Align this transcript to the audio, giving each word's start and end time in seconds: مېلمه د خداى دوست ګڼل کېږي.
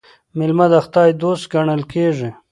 مېلمه 0.37 0.65
د 0.73 0.75
خداى 0.85 1.09
دوست 1.21 1.43
ګڼل 1.53 1.81
کېږي. 1.93 2.29